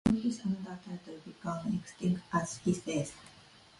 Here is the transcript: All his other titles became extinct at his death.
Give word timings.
All 0.07 0.15
his 0.15 0.39
other 0.43 0.79
titles 0.83 1.21
became 1.25 1.75
extinct 1.79 2.23
at 2.33 2.49
his 2.65 2.79
death. 2.79 3.13